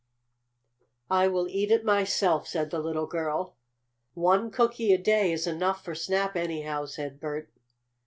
[1.11, 3.55] "I will eat it myself," said the little girl.
[4.15, 7.51] "One cookie a day is enough for Snap, anyhow," said Bert.